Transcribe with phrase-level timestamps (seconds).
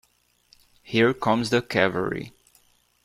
[0.81, 2.33] Here comes the cavalry.